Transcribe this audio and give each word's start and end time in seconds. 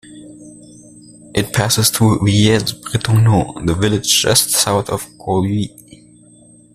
It 1.35 1.53
passes 1.53 1.91
through 1.91 2.25
Villers-Bretonneux, 2.25 3.67
the 3.67 3.75
village 3.75 4.23
just 4.23 4.49
south 4.49 4.89
of 4.89 5.05
Corbie. 5.19 5.75